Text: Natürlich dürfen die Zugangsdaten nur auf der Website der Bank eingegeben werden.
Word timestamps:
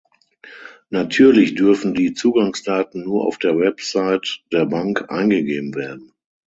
Natürlich 0.89 1.53
dürfen 1.53 1.93
die 1.93 2.15
Zugangsdaten 2.15 3.03
nur 3.03 3.27
auf 3.27 3.37
der 3.37 3.59
Website 3.59 4.43
der 4.51 4.65
Bank 4.65 5.11
eingegeben 5.11 5.75
werden. 5.75 6.11